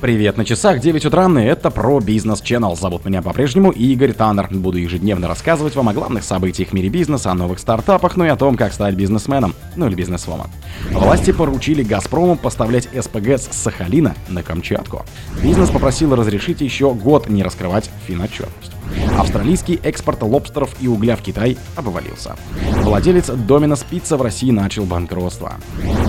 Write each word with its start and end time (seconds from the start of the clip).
Привет, 0.00 0.36
на 0.36 0.44
часах 0.44 0.78
9 0.78 1.06
утра, 1.06 1.26
и 1.26 1.44
это 1.44 1.72
про 1.72 1.98
бизнес 1.98 2.40
Channel. 2.40 2.76
Зовут 2.76 3.04
меня 3.04 3.20
по-прежнему 3.20 3.72
Игорь 3.72 4.12
Таннер. 4.12 4.46
Буду 4.48 4.78
ежедневно 4.78 5.26
рассказывать 5.26 5.74
вам 5.74 5.88
о 5.88 5.92
главных 5.92 6.22
событиях 6.22 6.68
в 6.68 6.72
мире 6.72 6.88
бизнеса, 6.88 7.32
о 7.32 7.34
новых 7.34 7.58
стартапах, 7.58 8.16
ну 8.16 8.24
и 8.24 8.28
о 8.28 8.36
том, 8.36 8.56
как 8.56 8.72
стать 8.72 8.94
бизнесменом, 8.94 9.56
ну 9.74 9.88
или 9.88 9.96
бизнесвомом. 9.96 10.52
Власти 10.92 11.32
поручили 11.32 11.82
Газпрому 11.82 12.36
поставлять 12.36 12.88
СПГ 12.96 13.40
с 13.40 13.48
Сахалина 13.50 14.14
на 14.28 14.44
Камчатку. 14.44 15.04
Бизнес 15.42 15.68
попросил 15.70 16.14
разрешить 16.14 16.60
еще 16.60 16.94
год 16.94 17.28
не 17.28 17.42
раскрывать 17.42 17.90
финотчетность. 18.06 18.70
Австралийский 19.18 19.80
экспорт 19.82 20.22
лобстеров 20.22 20.70
и 20.80 20.86
угля 20.86 21.16
в 21.16 21.22
Китай 21.22 21.58
обвалился. 21.74 22.36
Владелец 22.82 23.26
Доминос 23.26 23.82
Пицца 23.82 24.16
в 24.16 24.22
России 24.22 24.52
начал 24.52 24.84
банкротство. 24.84 25.54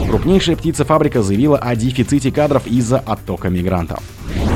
Крупнейшая 0.08 0.56
птицефабрика 0.56 1.24
заявила 1.24 1.58
о 1.58 1.76
дефиците 1.76 2.32
кадров 2.32 2.68
из-за 2.68 3.00
оттока 3.00 3.50
мигрантов. 3.50 4.04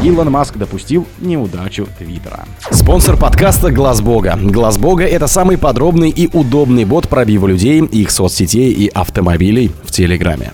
Илон 0.03 0.29
Маск 0.31 0.57
допустил 0.57 1.07
неудачу 1.19 1.87
Твиттера. 1.97 2.43
Спонсор 2.71 3.15
подкаста 3.15 3.71
Глаз 3.71 4.01
Бога. 4.01 4.37
Глаз 4.37 4.77
Бога 4.77 5.05
это 5.05 5.27
самый 5.27 5.57
подробный 5.57 6.09
и 6.09 6.29
удобный 6.35 6.83
бот 6.83 7.07
пробива 7.07 7.47
людей, 7.47 7.81
их 7.81 8.11
соцсетей 8.11 8.73
и 8.73 8.89
автомобилей 8.89 9.71
в 9.81 9.91
Телеграме. 9.93 10.51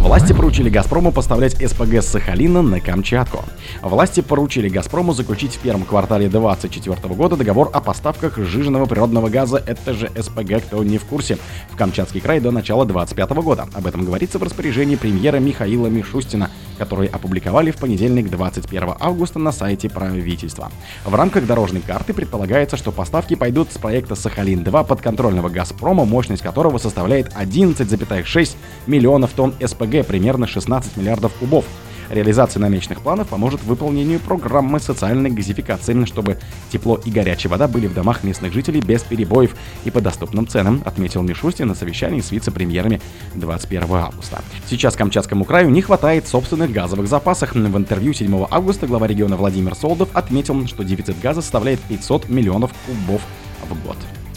Власти 0.00 0.32
поручили 0.32 0.70
«Газпрому» 0.70 1.12
поставлять 1.12 1.52
СПГ 1.56 2.02
с 2.02 2.06
Сахалина 2.06 2.62
на 2.62 2.80
Камчатку. 2.80 3.44
Власти 3.82 4.22
поручили 4.22 4.70
«Газпрому» 4.70 5.12
заключить 5.12 5.56
в 5.56 5.58
первом 5.58 5.82
квартале 5.82 6.28
2024 6.28 7.14
года 7.14 7.36
договор 7.36 7.68
о 7.74 7.80
поставках 7.80 8.38
сжиженного 8.38 8.86
природного 8.86 9.28
газа, 9.28 9.62
это 9.66 9.92
же 9.92 10.10
СПГ, 10.18 10.62
кто 10.64 10.82
не 10.82 10.96
в 10.96 11.04
курсе, 11.04 11.36
в 11.70 11.76
Камчатский 11.76 12.22
край 12.22 12.40
до 12.40 12.52
начала 12.52 12.86
2025 12.86 13.42
года. 13.42 13.66
Об 13.74 13.86
этом 13.86 14.06
говорится 14.06 14.38
в 14.38 14.42
распоряжении 14.42 14.96
премьера 14.96 15.40
Михаила 15.40 15.88
Мишустина, 15.88 16.50
который 16.78 17.08
опубликовали 17.08 17.70
в 17.70 17.76
понедельник 17.76 18.30
21 18.30 18.94
августа 18.98 19.38
на 19.38 19.52
сайте 19.52 19.90
правительства. 19.90 20.70
В 21.04 21.14
рамках 21.14 21.46
дорожной 21.46 21.82
карты 21.82 22.14
предполагается, 22.14 22.76
что 22.76 22.92
поставки 22.92 23.34
пойдут 23.34 23.72
с 23.72 23.78
проекта 23.78 24.14
«Сахалин-2» 24.14 24.86
подконтрольного 24.86 25.48
«Газпрома», 25.48 26.04
мощность 26.04 26.42
которого 26.42 26.78
составляет 26.78 27.34
11,6 27.34 28.56
миллионов 28.86 29.32
тонн 29.32 29.54
СПГ 29.60 30.06
примерно 30.06 30.46
16 30.46 30.96
миллиардов 30.96 31.34
кубов. 31.34 31.64
Реализация 32.10 32.60
намеченных 32.60 33.02
планов 33.02 33.28
поможет 33.28 33.62
выполнению 33.64 34.20
программы 34.20 34.80
социальной 34.80 35.30
газификации, 35.30 36.04
чтобы 36.04 36.38
тепло 36.70 37.00
и 37.04 37.10
горячая 37.10 37.50
вода 37.50 37.68
были 37.68 37.86
в 37.86 37.94
домах 37.94 38.24
местных 38.24 38.52
жителей 38.52 38.80
без 38.80 39.02
перебоев 39.02 39.54
и 39.84 39.90
по 39.90 40.00
доступным 40.00 40.46
ценам, 40.46 40.82
отметил 40.84 41.22
Мишустин 41.22 41.68
на 41.68 41.74
совещании 41.74 42.20
с 42.20 42.30
вице-премьерами 42.30 43.00
21 43.34 43.92
августа. 43.92 44.42
Сейчас 44.66 44.96
Камчатскому 44.96 45.44
краю 45.44 45.70
не 45.70 45.82
хватает 45.82 46.26
собственных 46.26 46.72
газовых 46.72 47.08
запасов. 47.08 47.54
В 47.54 47.76
интервью 47.76 48.12
7 48.12 48.46
августа 48.50 48.86
глава 48.86 49.06
региона 49.06 49.36
Владимир 49.36 49.74
Солдов 49.74 50.08
отметил, 50.14 50.66
что 50.66 50.82
дефицит 50.82 51.20
газа 51.20 51.40
составляет 51.42 51.80
500 51.80 52.28
миллионов 52.28 52.72
кубов 52.86 53.22
в 53.68 53.86
год. 53.86 53.96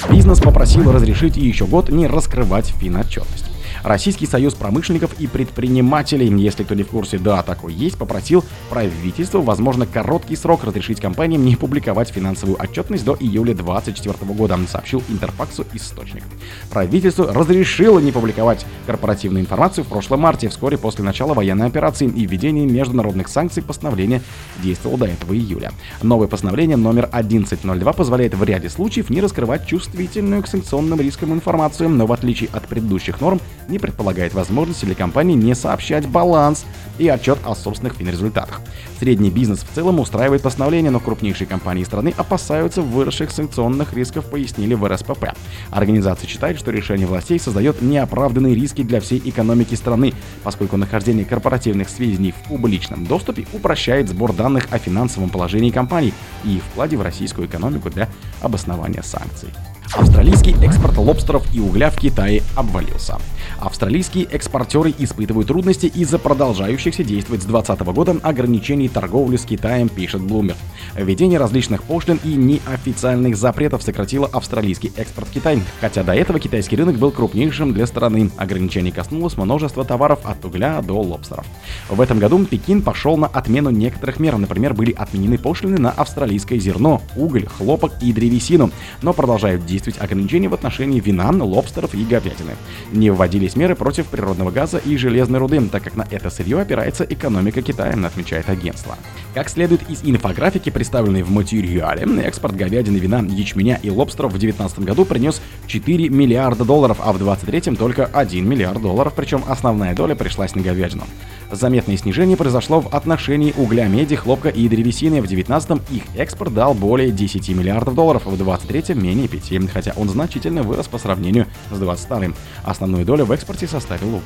Бизнес 0.09 0.39
попросил 0.39 0.92
разрешить 0.92 1.38
еще 1.38 1.66
год 1.66 1.89
не 1.89 2.08
раскрывать 2.08 2.67
финотчетность. 2.80 3.45
Российский 3.83 4.25
союз 4.25 4.53
промышленников 4.53 5.19
и 5.19 5.27
предпринимателей, 5.27 6.27
если 6.41 6.63
кто 6.63 6.75
не 6.75 6.83
в 6.83 6.87
курсе, 6.87 7.17
да, 7.17 7.43
такой 7.43 7.73
есть, 7.73 7.97
попросил 7.97 8.43
правительство, 8.69 9.39
возможно, 9.39 9.85
короткий 9.85 10.35
срок 10.35 10.63
разрешить 10.63 10.99
компаниям 10.99 11.43
не 11.45 11.55
публиковать 11.55 12.09
финансовую 12.09 12.61
отчетность 12.61 13.05
до 13.05 13.15
июля 13.19 13.53
2024 13.53 14.33
года, 14.33 14.59
сообщил 14.67 15.03
Интерфаксу 15.09 15.65
источник. 15.73 16.23
Правительство 16.69 17.33
разрешило 17.33 17.99
не 17.99 18.11
публиковать 18.11 18.65
корпоративную 18.85 19.41
информацию 19.43 19.83
в 19.83 19.87
прошлом 19.87 20.21
марте, 20.21 20.49
вскоре 20.49 20.77
после 20.77 21.03
начала 21.03 21.33
военной 21.33 21.67
операции 21.67 22.07
и 22.07 22.25
введения 22.25 22.65
международных 22.65 23.27
санкций 23.27 23.63
постановление 23.63 24.21
действовало 24.61 24.99
до 24.99 25.05
этого 25.05 25.33
июля. 25.33 25.71
Новое 26.02 26.27
постановление 26.27 26.77
номер 26.77 27.09
1102 27.11 27.93
позволяет 27.93 28.35
в 28.35 28.43
ряде 28.43 28.69
случаев 28.69 29.09
не 29.09 29.21
раскрывать 29.21 29.65
чувствительную 29.65 30.43
к 30.43 30.47
санкционным 30.47 30.99
рискам 30.99 31.33
информацию, 31.33 31.89
но 31.89 32.05
в 32.05 32.14
отличие 32.14 32.49
от 32.53 32.67
предыдущих 32.67 33.21
норм 33.21 33.39
не 33.71 33.80
предполагает 33.80 34.33
возможности 34.33 34.86
для 34.86 34.95
компании 34.95 35.36
не 35.36 35.55
сообщать 35.55 36.08
баланс 36.08 36.65
и 36.99 37.08
отчет 37.08 37.39
о 37.45 37.55
собственных 37.55 37.93
финрезультатах. 37.93 38.61
Средний 38.99 39.32
бизнес 39.32 39.59
в 39.59 39.73
целом 39.73 39.99
устраивает 39.99 40.43
постановление, 40.43 40.92
но 40.92 40.99
крупнейшие 40.99 41.48
компании 41.48 41.83
страны 41.83 42.14
опасаются 42.15 42.82
выросших 42.82 43.32
санкционных 43.32 43.93
рисков, 43.93 44.30
пояснили 44.30 44.76
в 44.76 44.87
РСПП. 44.87 45.30
Организация 45.71 46.27
считает, 46.27 46.59
что 46.59 46.71
решение 46.71 47.08
властей 47.08 47.39
создает 47.39 47.82
неоправданные 47.82 48.54
риски 48.54 48.83
для 48.83 48.99
всей 48.99 49.21
экономики 49.23 49.73
страны, 49.73 50.14
поскольку 50.43 50.77
нахождение 50.77 51.26
корпоративных 51.26 51.89
сведений 51.89 52.33
в 52.33 52.48
публичном 52.48 53.05
доступе 53.05 53.48
упрощает 53.53 54.09
сбор 54.09 54.33
данных 54.33 54.67
о 54.70 54.77
финансовом 54.77 55.30
положении 55.30 55.71
компаний 55.71 56.14
и 56.43 56.59
вкладе 56.59 56.98
в 56.98 57.02
российскую 57.02 57.48
экономику 57.48 57.89
для 57.89 58.09
обоснования 58.42 59.02
санкций. 59.02 59.49
Австралийский 59.93 60.55
экспорт 60.63 60.97
лобстеров 60.97 61.45
и 61.53 61.59
угля 61.59 61.89
в 61.89 61.97
Китае 61.97 62.43
обвалился. 62.55 63.17
Австралийские 63.59 64.23
экспортеры 64.25 64.93
испытывают 64.97 65.49
трудности 65.49 65.87
из-за 65.87 66.17
продолжающихся 66.17 67.03
действовать 67.03 67.43
с 67.43 67.45
2020 67.45 67.93
года 67.93 68.15
ограничений 68.23 68.87
торговли 68.87 69.35
с 69.35 69.43
Китаем, 69.43 69.89
пишет 69.89 70.21
Bloomberg. 70.21 70.55
Введение 70.95 71.37
различных 71.37 71.83
пошлин 71.83 72.19
и 72.23 72.35
неофициальных 72.35 73.35
запретов 73.35 73.83
сократило 73.83 74.27
австралийский 74.27 74.93
экспорт 74.95 75.27
в 75.27 75.31
Китай, 75.33 75.61
хотя 75.81 76.03
до 76.03 76.15
этого 76.15 76.39
китайский 76.39 76.77
рынок 76.77 76.95
был 76.95 77.11
крупнейшим 77.11 77.73
для 77.73 77.85
страны. 77.85 78.31
Ограничение 78.37 78.93
коснулось 78.93 79.35
множества 79.35 79.83
товаров 79.83 80.19
от 80.23 80.43
угля 80.45 80.81
до 80.81 81.02
лобстеров. 81.02 81.45
В 81.89 81.99
этом 81.99 82.19
году 82.19 82.45
Пекин 82.45 82.81
пошел 82.81 83.17
на 83.17 83.27
отмену 83.27 83.69
некоторых 83.71 84.19
мер, 84.19 84.37
например, 84.37 84.73
были 84.73 84.93
отменены 84.93 85.37
пошлины 85.37 85.77
на 85.77 85.91
австралийское 85.91 86.59
зерно, 86.59 87.02
уголь, 87.17 87.45
хлопок 87.45 87.91
и 88.02 88.13
древесину, 88.13 88.71
но 89.02 89.11
продолжают 89.11 89.65
действовать 89.65 89.80
действовать 89.81 90.02
ограничения 90.02 90.47
в 90.47 90.53
отношении 90.53 90.99
вина, 90.99 91.31
лобстеров 91.31 91.95
и 91.95 92.03
говядины. 92.03 92.55
Не 92.92 93.09
вводились 93.09 93.55
меры 93.55 93.75
против 93.75 94.08
природного 94.08 94.52
газа 94.52 94.77
и 94.77 94.97
железной 94.97 95.39
руды, 95.39 95.61
так 95.71 95.83
как 95.83 95.95
на 95.95 96.05
это 96.09 96.30
сырье 96.30 96.59
опирается 96.59 97.03
экономика 97.03 97.61
Китая, 97.61 97.93
отмечает 98.05 98.49
агентство. 98.49 98.95
Как 99.33 99.49
следует 99.49 99.89
из 99.89 100.02
инфографики, 100.03 100.70
представленной 100.70 101.23
в 101.23 101.31
материале, 101.31 102.05
экспорт 102.23 102.55
говядины, 102.55 102.97
вина, 102.97 103.23
ячменя 103.27 103.80
и 103.81 103.89
лобстеров 103.89 104.33
в 104.33 104.39
2019 104.39 104.80
году 104.80 105.05
принес 105.05 105.41
4 105.67 106.09
миллиарда 106.09 106.65
долларов, 106.65 106.97
а 106.99 107.11
в 107.14 107.17
2023 107.17 107.75
только 107.75 108.05
1 108.05 108.47
миллиард 108.47 108.81
долларов, 108.81 109.14
причем 109.15 109.43
основная 109.47 109.95
доля 109.95 110.15
пришлась 110.15 110.53
на 110.55 110.61
говядину. 110.61 111.03
Заметное 111.52 111.98
снижение 111.98 112.38
произошло 112.38 112.80
в 112.80 112.95
отношении 112.95 113.54
угля, 113.58 113.86
меди, 113.88 114.16
хлопка 114.16 114.48
и 114.48 114.70
древесины. 114.70 115.22
В 115.22 115.28
2019 115.28 115.82
их 115.92 116.04
экспорт 116.16 116.54
дал 116.54 116.73
более 116.73 117.12
10 117.12 117.50
миллиардов 117.50 117.94
долларов, 117.94 118.26
в 118.26 118.38
2023 118.38 118.95
менее 118.95 119.28
5, 119.28 119.70
хотя 119.70 119.92
он 119.98 120.08
значительно 120.08 120.64
вырос 120.64 120.88
по 120.88 120.98
сравнению 120.98 121.48
с 121.70 121.78
2022. 121.78 122.34
Основную 122.64 123.06
долю 123.06 123.26
в 123.26 123.34
экспорте 123.34 123.67
составил 123.67 124.08
уголь. 124.08 124.22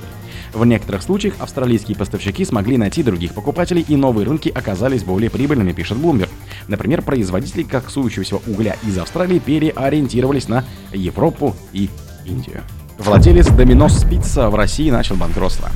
В 0.53 0.63
некоторых 0.65 1.01
случаях 1.01 1.33
австралийские 1.39 1.97
поставщики 1.97 2.45
смогли 2.45 2.77
найти 2.77 3.01
других 3.01 3.33
покупателей 3.33 3.83
и 3.87 3.95
новые 3.95 4.27
рынки 4.27 4.49
оказались 4.49 5.03
более 5.03 5.31
прибыльными, 5.31 5.73
пишет 5.73 5.97
Bloomberg. 5.97 6.29
Например, 6.67 7.01
производители 7.01 7.63
коксующегося 7.63 8.35
угля 8.35 8.77
из 8.85 8.99
Австралии 8.99 9.39
переориентировались 9.39 10.47
на 10.47 10.63
Европу 10.93 11.55
и 11.73 11.89
Индию. 12.23 12.61
Владелец 12.99 13.47
Domino's 13.47 14.07
Pizza 14.07 14.49
в 14.49 14.55
России 14.55 14.91
начал 14.91 15.15
банкротство. 15.15 15.71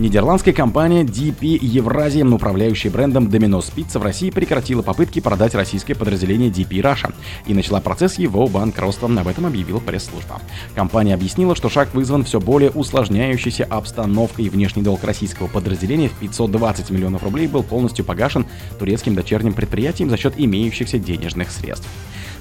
Нидерландская 0.00 0.54
компания 0.54 1.04
DP 1.04 1.58
Евразия, 1.60 2.24
управляющая 2.24 2.90
брендом 2.90 3.26
Domino's 3.26 3.70
Pizza 3.74 3.98
в 3.98 4.02
России, 4.02 4.30
прекратила 4.30 4.80
попытки 4.80 5.20
продать 5.20 5.54
российское 5.54 5.94
подразделение 5.94 6.48
DP 6.48 6.80
Russia 6.80 7.12
и 7.46 7.52
начала 7.52 7.82
процесс 7.82 8.18
его 8.18 8.46
банкротства. 8.46 9.10
Об 9.10 9.28
этом 9.28 9.44
объявила 9.44 9.78
пресс-служба. 9.78 10.40
Компания 10.74 11.12
объяснила, 11.12 11.54
что 11.54 11.68
шаг 11.68 11.92
вызван 11.92 12.24
все 12.24 12.40
более 12.40 12.70
усложняющейся 12.70 13.64
обстановкой. 13.64 14.48
Внешний 14.48 14.82
долг 14.82 15.04
российского 15.04 15.48
подразделения 15.48 16.08
в 16.08 16.14
520 16.14 16.88
миллионов 16.88 17.22
рублей 17.22 17.46
был 17.46 17.62
полностью 17.62 18.02
погашен 18.02 18.46
турецким 18.78 19.14
дочерним 19.14 19.52
предприятием 19.52 20.08
за 20.08 20.16
счет 20.16 20.32
имеющихся 20.38 20.98
денежных 20.98 21.50
средств. 21.50 21.86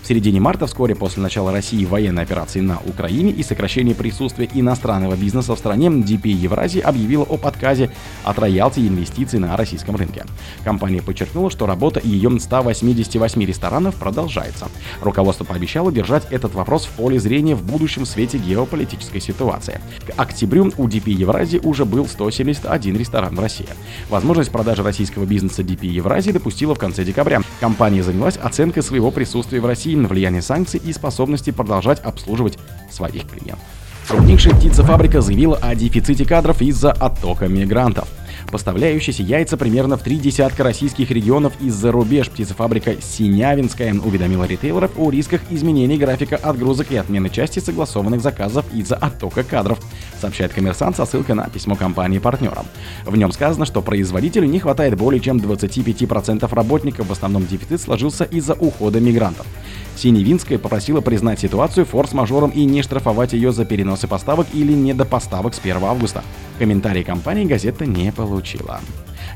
В 0.02 0.08
середине 0.08 0.40
марта, 0.40 0.66
вскоре 0.66 0.96
после 0.96 1.22
начала 1.22 1.52
России 1.52 1.86
военной 1.86 2.24
операции 2.24 2.62
на 2.62 2.80
Украине 2.86 3.32
и 3.32 3.44
сокращения 3.44 3.94
присутствия 3.94 4.50
иностранного 4.54 5.16
бизнеса 5.16 5.56
в 5.56 5.60
стране, 5.60 5.88
DP 5.88 6.30
Евразия 6.30 6.84
объявила 6.84 7.26
об 7.30 7.46
отказе 7.46 7.92
от 8.24 8.40
роялти 8.40 8.80
инвестиций 8.80 9.40
на 9.40 9.56
российском 9.56 9.96
рынке. 9.96 10.26
Компания 10.64 11.02
подчеркнула, 11.02 11.52
что 11.52 11.66
работа 11.66 12.00
ее 12.04 12.30
188 12.40 13.46
ресторанов 13.46 13.96
продолжается. 13.96 14.68
Руководство 15.02 15.44
пообещало 15.44 15.92
держать 15.92 16.26
этот 16.32 16.54
вопрос 16.56 16.86
в 16.86 16.90
поле 16.92 17.20
зрения 17.20 17.56
в 17.56 17.64
будущем 17.64 18.06
свете 18.06 18.38
геополитической 18.38 19.20
ситуации. 19.20 19.80
К 20.08 20.14
октябрю 20.18 20.72
у 20.78 20.88
DP 20.88 21.12
Евразии 21.12 21.60
уже 21.64 21.86
был 21.86 22.08
171 22.08 22.98
ресторан 22.98 23.36
в 23.36 23.40
России. 23.40 23.70
Возможность 24.10 24.52
продажи 24.52 24.82
российского 24.82 25.26
бизнеса 25.26 25.62
DP 25.62 25.88
Евразии 25.88 26.32
допустила 26.32 26.74
в 26.74 26.80
конце 26.80 27.04
декабря. 27.04 27.42
Компания 27.60 28.04
занялась 28.04 28.38
оценкой 28.38 28.84
своего 28.84 29.12
присутствия 29.12 29.60
в 29.60 29.66
России 29.66 29.89
На 29.96 30.08
влияние 30.08 30.42
санкций 30.42 30.82
и 30.84 30.94
способности 30.94 31.52
продолжать 31.52 32.00
обслуживать 32.00 32.58
своих 32.92 33.28
клиентов. 33.30 33.60
Крупнейшая 34.08 34.56
птицефабрика 34.56 35.22
заявила 35.22 35.58
о 35.58 35.76
дефиците 35.76 36.26
кадров 36.26 36.62
из-за 36.62 36.92
оттока 36.92 37.48
мигрантов. 37.48 38.08
Поставляющийся 38.52 39.24
яйца 39.24 39.58
примерно 39.58 39.98
в 39.98 40.04
три 40.04 40.18
десятка 40.18 40.64
российских 40.64 41.12
регионов 41.12 41.54
из-за 41.62 41.92
рубеж. 41.92 42.30
Птицефабрика 42.30 42.96
Синявинская 43.02 43.94
уведомила 43.94 44.44
ритейлеров 44.44 44.92
о 44.98 45.10
рисках 45.10 45.42
изменений 45.50 45.98
графика 45.98 46.36
отгрузок 46.36 46.92
и 46.92 46.98
отмены 46.98 47.30
части 47.30 47.60
согласованных 47.60 48.22
заказов 48.22 48.66
из-за 48.74 48.96
оттока 48.96 49.44
кадров, 49.44 49.80
сообщает 50.20 50.54
коммерсант 50.54 50.98
со 50.98 51.06
ссылкой 51.06 51.36
на 51.36 51.50
письмо 51.50 51.76
компании-партнерам. 51.76 52.66
В 53.06 53.16
нем 53.16 53.32
сказано, 53.32 53.66
что 53.66 53.82
производителю 53.82 54.48
не 54.48 54.60
хватает 54.60 54.98
более 54.98 55.22
чем 55.22 55.38
25% 55.38 56.54
работников, 56.54 57.08
в 57.08 57.12
основном 57.12 57.46
дефицит 57.46 57.82
сложился 57.82 58.24
из-за 58.24 58.54
ухода 58.54 59.00
мигрантов. 59.00 59.48
Синевинская 59.96 60.58
попросила 60.58 61.02
признать 61.02 61.40
ситуацию 61.40 61.86
форс-мажором 61.86 62.52
и 62.52 62.64
не 62.64 62.84
штрафовать 62.84 63.34
ее 63.34 63.52
за 63.52 63.66
переносы 63.66 64.08
поставок 64.08 64.48
или 64.54 64.72
недопоставок 64.72 65.54
с 65.54 65.60
1 65.60 65.84
августа. 65.84 66.24
Комментарии 66.60 67.04
компании 67.04 67.46
газета 67.46 67.86
не 67.86 68.12
получила. 68.12 68.82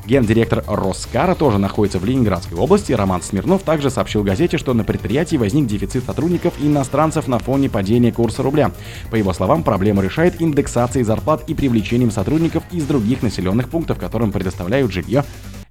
Гендиректор 0.04 0.62
Роскара 0.66 1.34
тоже 1.34 1.56
находится 1.56 1.98
в 1.98 2.04
Ленинградской 2.04 2.58
области. 2.58 2.92
Роман 2.92 3.22
Смирнов 3.22 3.62
также 3.62 3.88
сообщил 3.88 4.22
газете, 4.22 4.58
что 4.58 4.74
на 4.74 4.84
предприятии 4.84 5.36
возник 5.36 5.66
дефицит 5.66 6.04
сотрудников 6.04 6.52
и 6.60 6.66
иностранцев 6.66 7.26
на 7.26 7.38
фоне 7.38 7.70
падения 7.70 8.12
курса 8.12 8.42
рубля. 8.42 8.72
По 9.10 9.16
его 9.16 9.32
словам, 9.32 9.62
проблема 9.62 10.02
решает 10.02 10.42
индексацией 10.42 11.02
зарплат 11.02 11.48
и 11.48 11.54
привлечением 11.54 12.10
сотрудников 12.10 12.62
из 12.70 12.84
других 12.84 13.22
населенных 13.22 13.70
пунктов, 13.70 13.98
которым 13.98 14.30
предоставляют 14.30 14.92
жилье 14.92 15.24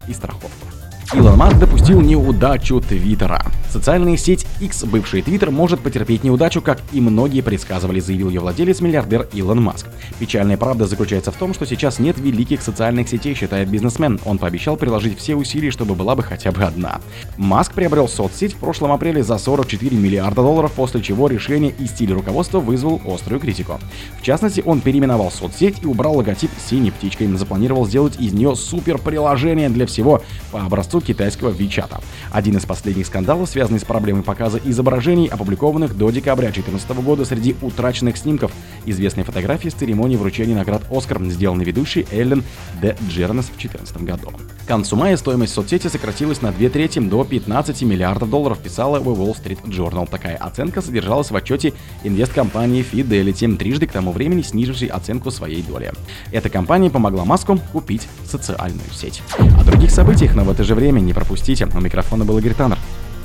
и 0.08 0.14
страховку. 0.14 0.83
Илон 1.16 1.38
Маск 1.38 1.60
допустил 1.60 2.02
неудачу 2.02 2.82
Твиттера. 2.82 3.46
Социальная 3.70 4.18
сеть 4.18 4.48
X, 4.60 4.84
бывший 4.86 5.22
Твиттер, 5.22 5.52
может 5.52 5.80
потерпеть 5.80 6.24
неудачу, 6.24 6.60
как 6.60 6.82
и 6.92 7.00
многие 7.00 7.42
предсказывали, 7.42 8.00
заявил 8.00 8.30
ее 8.30 8.40
владелец 8.40 8.82
миллиардер 8.82 9.28
Илон 9.32 9.62
Маск. 9.62 9.86
Печальная 10.18 10.58
правда 10.58 10.88
заключается 10.88 11.32
в 11.32 11.36
том, 11.36 11.54
что 11.54 11.68
сейчас 11.68 12.00
нет 12.00 12.18
великих 12.18 12.64
социальных 12.64 13.10
сетей, 13.10 13.36
считает 13.36 13.70
бизнесмен. 13.70 14.20
Он 14.26 14.40
пообещал 14.40 14.76
приложить 14.76 15.20
все 15.20 15.36
усилия, 15.36 15.70
чтобы 15.70 15.94
была 15.94 16.16
бы 16.16 16.24
хотя 16.24 16.52
бы 16.52 16.64
одна. 16.64 17.00
Маск 17.38 17.74
приобрел 17.74 18.08
соцсеть 18.08 18.54
в 18.54 18.58
прошлом 18.58 18.92
апреле 18.92 19.24
за 19.24 19.38
44 19.38 19.96
миллиарда 19.96 20.42
долларов, 20.42 20.72
после 20.72 21.04
чего 21.04 21.28
решение 21.28 21.76
и 21.78 21.86
стиль 21.86 22.14
руководства 22.14 22.60
вызвал 22.60 23.00
острую 23.06 23.40
критику. 23.40 23.80
В 24.20 24.24
частности, 24.24 24.64
он 24.66 24.82
переименовал 24.82 25.32
соцсеть 25.32 25.78
и 25.84 25.86
убрал 25.86 26.18
логотип 26.18 26.50
синей 26.68 26.90
птичкой. 26.90 27.28
Запланировал 27.34 27.86
сделать 27.86 28.20
из 28.20 28.34
нее 28.34 28.56
супер 28.56 28.98
приложение 28.98 29.70
для 29.70 29.86
всего 29.86 30.24
по 30.52 30.62
образцу 30.64 31.03
китайского 31.04 31.50
Вичата. 31.50 32.02
Один 32.32 32.58
из 32.58 32.66
последних 32.66 33.08
скандалов, 33.08 33.50
связанный 33.50 33.80
с 33.80 33.84
проблемой 33.84 34.24
показа 34.24 34.60
изображений, 34.64 35.28
опубликованных 35.28 35.98
до 35.98 36.10
декабря 36.10 36.52
2014 36.52 37.04
года 37.04 37.26
среди 37.26 37.56
утраченных 37.62 38.18
снимков. 38.18 38.52
Известные 38.86 39.24
фотографии 39.24 39.70
с 39.70 39.74
церемонии 39.74 40.18
вручения 40.18 40.56
наград 40.56 40.84
«Оскар», 40.90 41.24
сделанной 41.24 41.66
ведущей 41.66 42.06
Эллен 42.12 42.44
Де 42.82 42.96
Джернес 43.08 43.46
в 43.46 43.58
2014 43.60 44.04
году. 44.04 44.32
К 44.64 44.68
концу 44.68 44.96
мая 44.96 45.18
стоимость 45.18 45.54
соцсети 45.54 45.88
сократилась 45.88 46.42
на 46.42 46.52
две 46.52 46.70
трети 46.70 47.00
до 47.00 47.24
15 47.26 47.82
миллиардов 47.84 48.30
долларов, 48.30 48.60
писала 48.60 48.98
The 48.98 49.16
Wall 49.16 49.36
Street 49.36 49.62
Journal. 49.66 50.10
Такая 50.10 50.38
оценка 50.38 50.82
содержалась 50.82 51.32
в 51.32 51.36
отчете 51.36 51.74
инвесткомпании 52.04 52.86
Fidelity, 52.90 53.58
трижды 53.58 53.88
к 53.88 53.92
тому 53.92 54.12
времени 54.12 54.42
снижившей 54.42 54.88
оценку 54.88 55.32
своей 55.32 55.62
доли. 55.64 55.92
Эта 56.32 56.50
компания 56.50 56.90
помогла 56.90 57.26
Маску 57.26 57.60
купить 57.72 58.08
социальную 58.26 58.90
сеть. 58.92 59.22
О 59.60 59.64
других 59.64 59.92
событиях, 59.92 60.36
но 60.36 60.44
в 60.44 60.50
это 60.50 60.64
же 60.64 60.76
время 60.94 61.08
не 61.08 61.14
пропустите. 61.14 61.68
У 61.74 61.80
микрофона 61.80 62.26
был 62.26 62.38
Игорь 62.38 62.54
Таннер. 62.54 62.78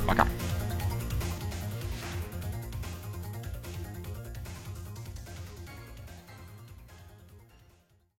Пока. 0.07 0.25